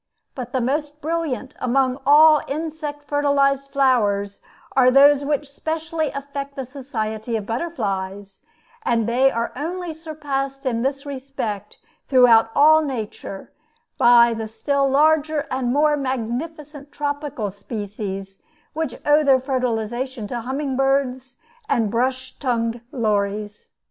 But 0.33 0.51
the 0.51 0.61
most 0.61 0.99
brilliant 0.99 1.53
among 1.59 1.99
all 2.07 2.41
insect 2.47 3.03
fertilized 3.07 3.69
flowers 3.69 4.41
are 4.75 4.89
those 4.89 5.23
which 5.23 5.47
specially 5.47 6.09
affect 6.09 6.55
the 6.55 6.65
society 6.65 7.35
of 7.37 7.45
butterflies; 7.45 8.41
and 8.81 9.05
they 9.07 9.29
are 9.29 9.51
only 9.55 9.93
surpassed 9.93 10.65
in 10.65 10.81
this 10.81 11.05
respect 11.05 11.77
throughout 12.07 12.49
all 12.55 12.81
nature 12.81 13.51
by 13.99 14.33
the 14.33 14.47
still 14.47 14.89
larger 14.89 15.45
and 15.51 15.71
more 15.71 15.95
magnificent 15.95 16.91
tropical 16.91 17.51
species 17.51 18.39
which 18.73 18.99
owe 19.05 19.21
their 19.23 19.39
fertilization 19.39 20.25
to 20.29 20.41
humming 20.41 20.75
birds 20.75 21.37
and 21.69 21.91
brush 21.91 22.35
tongued 22.39 22.81
lories. 22.91 23.69